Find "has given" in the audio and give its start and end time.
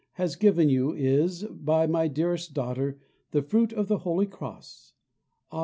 0.13-0.67